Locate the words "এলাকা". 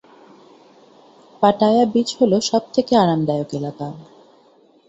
3.53-3.87